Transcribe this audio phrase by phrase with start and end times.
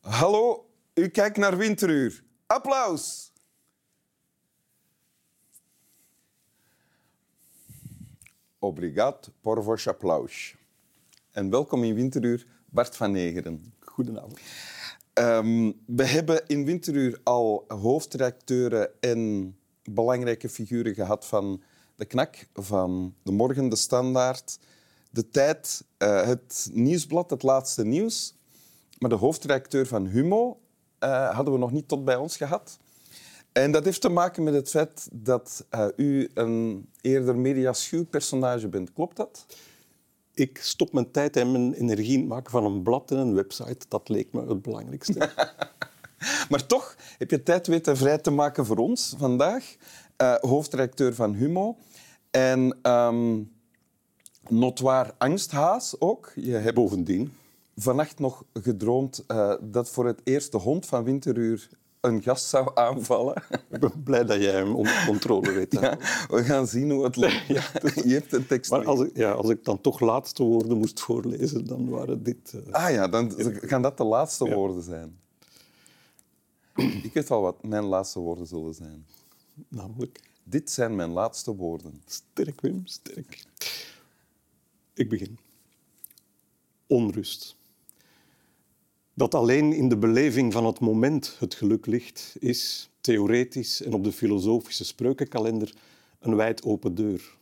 [0.00, 2.22] Hallo, u kijkt naar Winteruur.
[2.46, 3.32] Applaus!
[8.58, 10.56] Obrigat por vos applaus.
[11.30, 13.74] En welkom in Winteruur, Bart van Negeren.
[13.80, 14.40] Goedenavond.
[15.14, 21.62] Um, we hebben in Winteruur al hoofdredacteuren en belangrijke figuren gehad van
[21.94, 24.58] de Knak, van De Morgen, De Standaard,
[25.10, 28.38] De Tijd, uh, het Nieuwsblad, Het Laatste Nieuws.
[29.00, 30.60] Maar de hoofdredacteur van Humo
[31.04, 32.78] uh, hadden we nog niet tot bij ons gehad.
[33.52, 38.68] En dat heeft te maken met het feit dat uh, u een eerder mediaschuw personage
[38.68, 38.92] bent.
[38.92, 39.46] Klopt dat?
[40.34, 43.34] Ik stop mijn tijd en mijn energie in het maken van een blad en een
[43.34, 43.86] website.
[43.88, 45.30] Dat leek me het belangrijkste.
[46.50, 49.76] maar toch heb je tijd weten vrij te maken voor ons vandaag.
[50.22, 51.76] Uh, hoofdredacteur van Humo.
[52.30, 53.52] En um,
[54.48, 56.32] notwaar angsthaas ook.
[56.34, 57.32] Je hebt bovendien
[57.76, 61.68] vannacht nog gedroomd uh, dat voor het eerst de hond van Winteruur
[62.00, 63.42] een gast zou aanvallen.
[63.70, 65.72] Ik ben blij dat jij hem onder controle weet.
[65.72, 65.98] Ja,
[66.28, 67.46] we gaan zien hoe het loopt.
[67.48, 67.70] Ja,
[68.04, 68.70] je hebt een tekst.
[68.70, 72.52] Maar als ik, ja, als ik dan toch laatste woorden moest voorlezen, dan waren dit...
[72.52, 72.72] Uh...
[72.72, 74.54] Ah ja, dan gaan dat de laatste ja.
[74.54, 75.18] woorden zijn.
[77.02, 79.06] Ik weet al wat mijn laatste woorden zullen zijn.
[79.68, 80.20] Namelijk?
[80.42, 82.02] Dit zijn mijn laatste woorden.
[82.06, 83.44] Sterk, Wim, sterk.
[84.94, 85.38] Ik begin.
[86.86, 87.56] Onrust.
[89.20, 94.04] Dat alleen in de beleving van het moment het geluk ligt, is theoretisch en op
[94.04, 95.74] de filosofische spreukenkalender
[96.18, 97.36] een wijd open deur.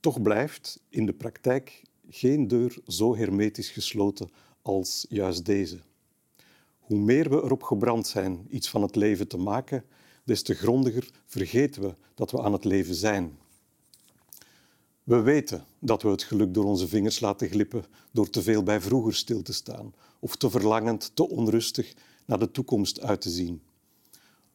[0.00, 4.30] Toch blijft in de praktijk geen deur zo hermetisch gesloten
[4.62, 5.78] als juist deze.
[6.78, 9.84] Hoe meer we erop gebrand zijn iets van het leven te maken,
[10.24, 13.38] des te grondiger vergeten we dat we aan het leven zijn.
[15.04, 18.80] We weten dat we het geluk door onze vingers laten glippen door te veel bij
[18.80, 21.94] vroeger stil te staan of te verlangend, te onrustig
[22.24, 23.62] naar de toekomst uit te zien.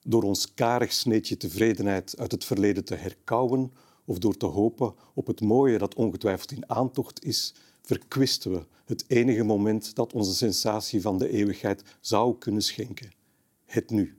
[0.04, 3.74] Door ons karig sneetje tevredenheid uit het verleden te herkauwen
[4.06, 9.04] of door te hopen op het mooie dat ongetwijfeld in aantocht is, verkwisten we het
[9.08, 13.12] enige moment dat onze sensatie van de eeuwigheid zou kunnen schenken.
[13.66, 14.18] Het nu.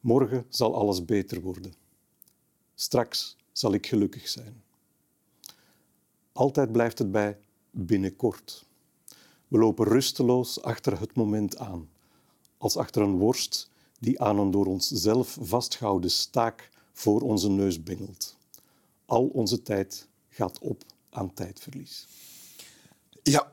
[0.00, 1.72] Morgen zal alles beter worden.
[2.74, 4.62] Straks zal ik gelukkig zijn.
[6.40, 7.38] Altijd blijft het bij
[7.70, 8.66] binnenkort.
[9.48, 11.88] We lopen rusteloos achter het moment aan,
[12.58, 17.82] als achter een worst die aan een door ons zelf vastgehouden staak voor onze neus
[17.82, 18.36] bengelt.
[19.04, 22.06] Al onze tijd gaat op aan tijdverlies.
[23.22, 23.52] Ja,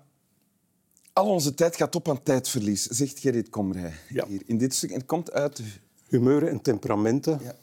[1.13, 4.27] al onze tijd gaat op aan tijdverlies, zegt Gerrit Komrij ja.
[4.27, 4.89] hier in dit stuk.
[4.89, 5.61] En het komt uit...
[6.07, 7.39] Humeuren en temperamenten.
[7.43, 7.55] Ja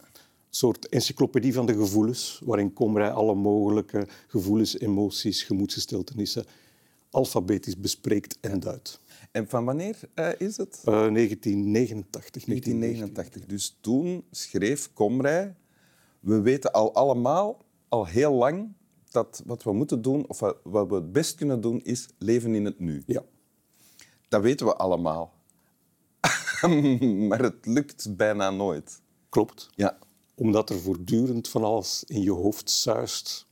[0.57, 6.45] soort encyclopedie van de gevoelens, waarin Komrij alle mogelijke gevoelens, emoties, gemoedsgesteltenissen
[7.11, 9.01] alfabetisch bespreekt en duidt.
[9.31, 10.83] En van wanneer uh, is het?
[10.85, 12.45] Uh, 1989.
[12.45, 13.47] 1989.
[13.47, 15.55] Dus toen schreef Komrij...
[16.21, 18.73] We weten al allemaal, al heel lang,
[19.11, 22.65] dat wat we moeten doen, of wat we het best kunnen doen, is leven in
[22.65, 23.03] het nu.
[23.07, 23.23] Ja.
[24.29, 25.35] Dat weten we allemaal.
[27.29, 29.01] maar het lukt bijna nooit.
[29.29, 29.69] Klopt.
[29.75, 29.99] Ja
[30.35, 33.47] omdat er voortdurend van alles in je hoofd zuist,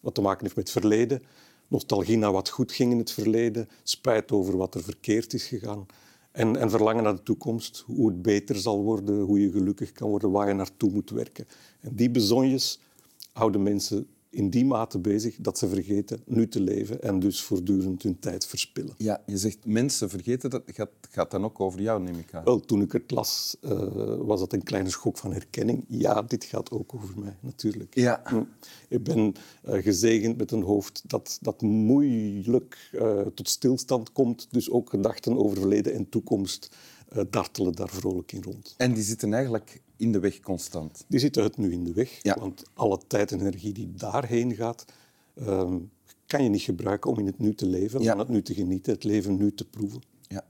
[0.00, 1.22] wat te maken heeft met het verleden.
[1.68, 5.86] Nostalgie naar wat goed ging in het verleden, spijt over wat er verkeerd is gegaan.
[6.32, 10.08] En, en verlangen naar de toekomst, hoe het beter zal worden, hoe je gelukkig kan
[10.08, 11.46] worden, waar je naartoe moet werken.
[11.80, 12.80] En die bezonjes
[13.32, 18.02] houden mensen in die mate bezig dat ze vergeten nu te leven en dus voortdurend
[18.02, 18.94] hun tijd verspillen.
[18.96, 22.44] Ja, je zegt mensen vergeten, dat gaat, gaat dan ook over jou, neem ik aan.
[22.44, 23.70] Wel, toen ik het las, uh,
[24.18, 25.84] was dat een kleine schok van herkenning.
[25.88, 27.94] Ja, dit gaat ook over mij, natuurlijk.
[27.94, 28.20] Ja.
[28.24, 28.42] Hm.
[28.88, 29.34] Ik ben
[29.68, 35.38] uh, gezegend met een hoofd dat, dat moeilijk uh, tot stilstand komt, dus ook gedachten
[35.38, 36.76] over verleden en toekomst
[37.30, 38.74] dartelen daar vrolijk in rond.
[38.76, 41.04] En die zitten eigenlijk in de weg constant.
[41.08, 42.36] Die zitten het nu in de weg, ja.
[42.38, 44.84] want alle tijd en energie die daarheen gaat,
[45.34, 45.74] uh,
[46.26, 48.10] kan je niet gebruiken om in het nu te leven, ja.
[48.10, 50.02] van het nu te genieten, het leven nu te proeven.
[50.20, 50.44] Ja.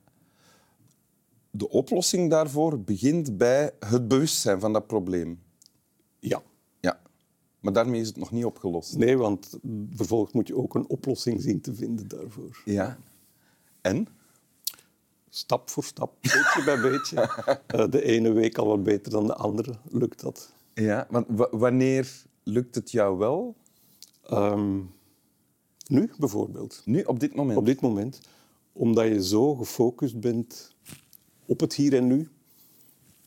[1.50, 5.42] De oplossing daarvoor begint bij het bewustzijn van dat probleem.
[6.18, 6.42] Ja.
[6.80, 7.00] Ja.
[7.60, 8.96] Maar daarmee is het nog niet opgelost.
[8.96, 9.58] Nee, want
[9.90, 12.62] vervolgens moet je ook een oplossing zien te vinden daarvoor.
[12.64, 12.98] Ja.
[13.80, 14.08] En?
[15.34, 17.16] Stap voor stap, beetje bij beetje.
[17.74, 20.52] Uh, de ene week al wat beter dan de andere lukt dat.
[20.74, 23.54] Ja, want wanneer lukt het jou wel?
[24.32, 24.90] Um,
[25.86, 26.82] nu bijvoorbeeld.
[26.84, 27.58] Nu, op dit moment?
[27.58, 28.20] Op dit moment.
[28.72, 30.74] Omdat je zo gefocust bent
[31.46, 32.28] op het hier en nu.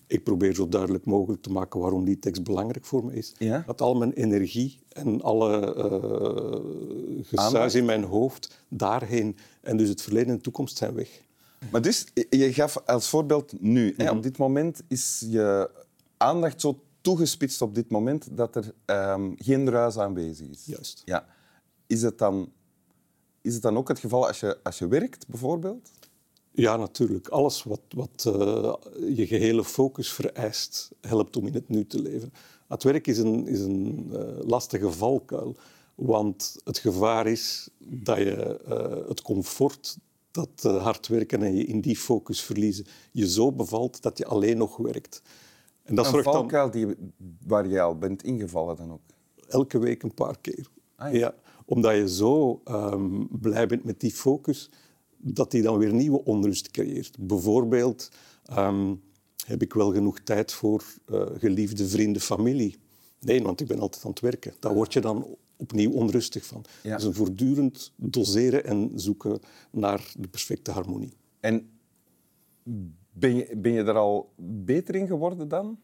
[0.07, 3.33] Ik probeer zo duidelijk mogelijk te maken waarom die tekst belangrijk voor me is.
[3.37, 3.63] Ja?
[3.65, 10.01] Dat al mijn energie en alle uh, gesuis in mijn hoofd daarheen en dus het
[10.01, 11.25] verleden en de toekomst zijn weg.
[11.71, 13.93] Maar dus, je gaf als voorbeeld nu.
[13.97, 15.69] hè, op dit moment is je
[16.17, 20.65] aandacht zo toegespitst op dit moment dat er ehm, geen ruis aanwezig is.
[20.65, 21.01] Juist.
[21.05, 21.25] Ja.
[21.87, 22.51] Is het dan,
[23.41, 25.91] is het dan ook het geval als je, als je werkt, bijvoorbeeld?
[26.51, 27.27] Ja, natuurlijk.
[27.27, 28.73] Alles wat, wat eh,
[29.17, 32.33] je gehele focus vereist, helpt om in het nu te leven.
[32.67, 35.55] Het werk is een, is een eh, lastige valkuil,
[35.95, 39.97] want het gevaar is dat je eh, het comfort
[40.37, 44.25] dat eh, hard werken en je in die focus verliezen, je zo bevalt dat je
[44.25, 45.21] alleen nog werkt.
[45.83, 46.87] En dat Een zorgt dan valkuil die,
[47.47, 49.01] waar jij al bent ingevallen dan ook.
[49.47, 50.67] elke week een paar keer.
[50.95, 51.17] Ah, ja.
[51.17, 51.35] ja.
[51.65, 54.69] omdat je zo ehm, blij bent met die focus,
[55.17, 57.17] dat die dan weer nieuwe onrust creëert.
[57.19, 58.09] Bijvoorbeeld
[58.45, 58.95] ehm,
[59.45, 62.77] heb ik wel genoeg tijd voor eh, geliefde vrienden, familie.
[63.19, 64.53] Nee, want ik ben altijd aan het werken.
[64.59, 66.65] Daar word je dan opnieuw onrustig van.
[66.83, 66.95] Ja.
[66.95, 69.39] Dus een voortdurend doseren en zoeken
[69.71, 71.13] naar de perfecte harmonie.
[71.39, 71.69] En
[73.11, 75.79] ben je, ben je er al beter in geworden dan?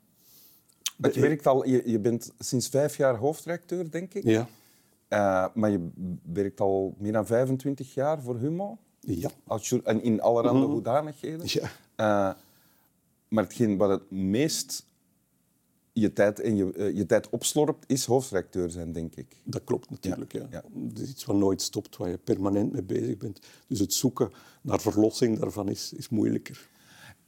[0.97, 4.23] Want je, werkt al, je, je bent sinds vijf jaar hoofdredacteur, denk ik.
[4.23, 4.47] Ja.
[5.07, 5.89] Eh, maar je
[6.23, 8.77] werkt al meer dan 25 jaar voor Humo.
[8.99, 9.29] Ja.
[9.47, 11.45] Als en in allerhande hoedanigheden.
[11.49, 11.69] Ja.
[11.95, 12.35] Eh,
[13.27, 14.85] maar hetgeen wat het meest
[15.93, 19.35] je tijd, en je, eh, je tijd opslorpt, is hoofdredacteur zijn, denk ik.
[19.43, 20.33] Dat klopt natuurlijk.
[20.33, 20.47] Ja.
[20.51, 20.63] Ja.
[20.89, 23.39] Het is iets wat nooit stopt, waar je permanent mee bezig bent.
[23.67, 24.31] Dus het zoeken
[24.61, 26.69] naar verlossing daarvan is, is moeilijker.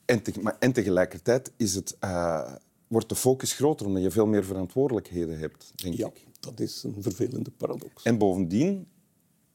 [0.05, 2.53] En, te- maar, en tegelijkertijd is het, eh,
[2.87, 6.25] wordt de focus groter, omdat je veel meer verantwoordelijkheden hebt, denk Ja, ik.
[6.39, 8.03] dat is een vervelende paradox.
[8.03, 8.87] En bovendien,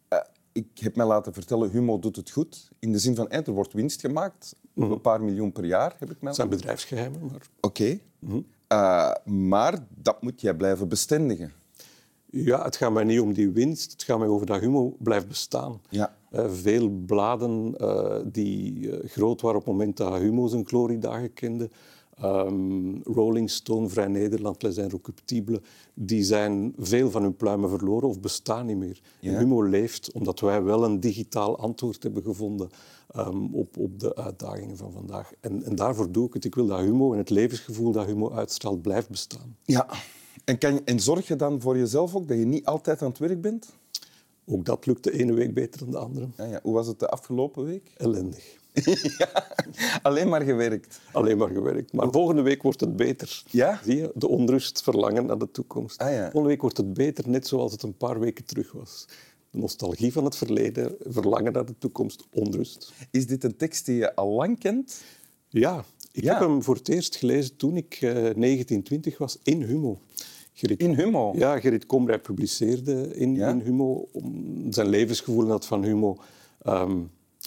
[0.08, 0.18] eh,
[0.52, 2.70] ik heb mij laten vertellen, Humo doet het goed.
[2.78, 4.56] In de zin van, er wordt winst gemaakt.
[4.74, 7.98] Een paar miljoen per jaar, heb ik mij Het zijn bedrijfsgeheimen, maar Oké.
[8.70, 11.52] Eh, maar dat moet jij blijven bestendigen.
[12.30, 13.92] ja, het gaat mij niet om die winst.
[13.92, 15.80] Het gaat mij over dat Humo blijft bestaan.
[15.88, 16.14] Ja.
[16.30, 21.70] Eh, veel bladen eh, die groot waren op het moment dat Humo zijn gloriedagen kende.
[22.20, 25.58] Ehm, Rolling Stone, Vrij Nederland, Les Inrecuptibles,
[25.94, 29.00] die zijn veel van hun pluimen verloren of bestaan niet meer.
[29.20, 29.38] En Ja.
[29.38, 32.68] Humo leeft omdat wij wel een digitaal antwoord hebben gevonden
[33.10, 35.32] ehm, op, op de uitdagingen van vandaag.
[35.40, 36.44] En, en daarvoor doe ik het.
[36.44, 39.56] Ik wil dat Humo en het levensgevoel dat Humo uitstraalt blijft bestaan.
[39.64, 39.86] Ja.
[40.44, 43.18] En, kan en zorg je dan voor jezelf ook dat je niet altijd aan het
[43.18, 43.68] werk bent?
[44.46, 46.28] Ook dat lukt de ene week beter dan de andere.
[46.36, 46.60] Ja, ja.
[46.62, 47.90] Hoe was het de afgelopen week?
[47.96, 48.58] Ellendig.
[50.02, 51.00] Alleen maar gewerkt.
[51.12, 51.92] Alleen maar gewerkt.
[51.92, 53.42] Maar volgende week wordt het beter.
[53.50, 53.80] Ja?
[53.84, 54.10] Zie je?
[54.14, 55.98] De onrust, verlangen naar de toekomst.
[56.00, 56.20] Ah, ja.
[56.22, 59.04] Volgende week wordt het beter, net zoals het een paar weken terug was.
[59.50, 62.92] De nostalgie van het verleden, verlangen naar de toekomst, onrust.
[63.10, 65.02] Is dit een tekst die je al lang kent?
[65.48, 66.32] Ja, ik Ja.
[66.32, 69.98] heb hem voor het eerst gelezen toen ik eh 1920 was in Humo.
[70.52, 71.32] Gerrit, In Humo?
[71.36, 73.48] Ja, Gerrit Komrij publiceerde in, Ja?
[73.48, 74.08] in Humo.
[74.12, 76.16] Om zijn levensgevoel en dat van Humo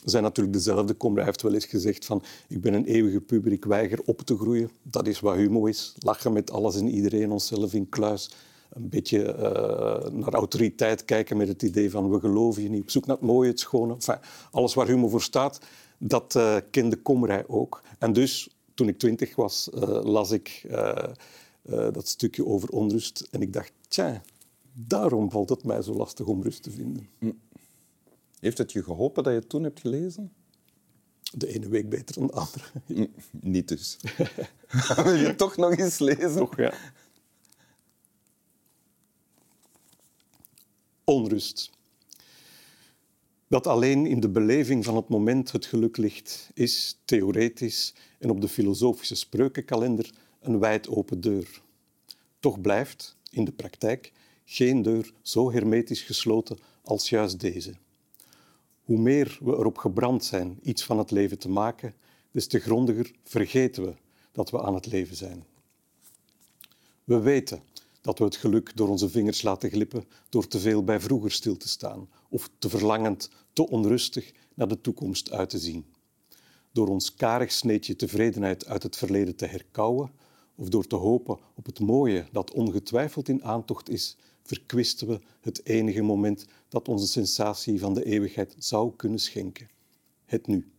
[0.06, 0.94] zijn natuurlijk dezelfde.
[0.94, 4.70] Komrij heeft wel eens gezegd van ik ben een eeuwige puber, weiger op te groeien.
[4.82, 5.94] Dat is wat Humo is.
[6.00, 8.32] Lachen met alles en iedereen, onszelf in kluis.
[8.70, 12.82] Een beetje eh, naar autoriteit kijken met het idee van we geloven je niet.
[12.82, 13.94] Op zoek naar het mooie, het schone.
[13.94, 14.18] Enfin,
[14.52, 15.60] alles waar Humo voor staat,
[15.98, 17.82] dat eh, kende Komrij ook.
[18.00, 20.66] En dus, toen ik twintig was, eh, las ik
[21.92, 23.28] dat stukje over onrust.
[23.32, 24.22] En ik dacht, tja,
[24.74, 27.10] daarom valt het mij zo lastig om rust te vinden.
[28.44, 30.34] Heeft het je geholpen dat je het toen hebt gelezen?
[31.34, 32.66] De ene week beter dan de andere.
[33.32, 33.98] Niet dus.
[35.04, 36.36] Wil je toch nog eens lezen?
[36.36, 36.74] Toch, ja.
[41.04, 41.72] Onrust.
[43.48, 48.42] Dat alleen in de beleving van het moment het geluk ligt, is theoretisch en op
[48.42, 51.62] de filosofische spreukenkalender een wijd open deur.
[52.40, 54.12] Toch blijft, in de praktijk,
[54.46, 57.74] geen deur zo hermetisch gesloten als juist deze.
[58.84, 61.94] Hoe meer we erop gebrand zijn iets van het leven te maken,
[62.32, 63.94] des te grondiger vergeten we
[64.32, 65.46] dat we aan het leven zijn.
[67.04, 67.64] We weten
[68.02, 71.58] dat we het geluk door onze vingers laten glippen door te veel bij vroeger stil
[71.58, 75.86] te staan of te verlangend, te onrustig naar de toekomst uit te zien.
[76.72, 80.12] Door ons karig sneetje tevredenheid uit het verleden te herkauwen
[80.56, 85.66] of door te hopen op het mooie dat ongetwijfeld in aantocht is, verkwisten we het
[85.66, 89.70] enige moment dat onze sensatie van de eeuwigheid zou kunnen schenken.
[90.26, 90.72] Het nu.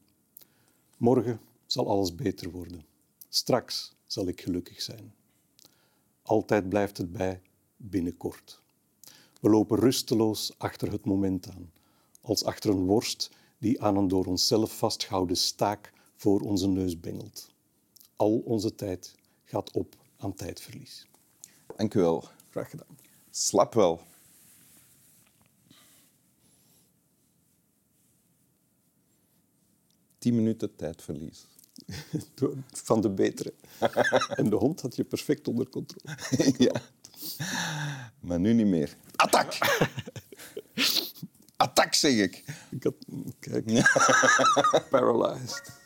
[0.96, 2.84] Morgen zal alles beter worden.
[3.28, 5.14] Straks zal ik gelukkig zijn.
[6.22, 7.40] Altijd blijft het bij
[7.76, 8.62] binnenkort.
[9.40, 11.72] We lopen rusteloos achter het moment aan,
[12.20, 17.50] als achter een worst die aan een door onszelf vastgehouden staak voor onze neus bengelt.
[18.16, 21.06] Al onze tijd gaat op aan tijdverlies.
[21.76, 22.28] Dank u wel.
[22.50, 23.03] Graag gedaan.
[23.36, 24.00] Slap wel.
[30.18, 31.46] tien minuten tijdverlies.
[32.84, 33.54] Van de betere.
[34.40, 36.16] en de hond had je perfect onder controle.
[36.66, 36.80] ja.
[38.20, 38.96] Maar nu niet meer.
[39.16, 39.58] Attack!
[41.56, 42.44] Attack, zeg ik.
[42.70, 42.94] Ik had...
[43.38, 43.64] Kijk.
[44.90, 45.82] Paralyzed.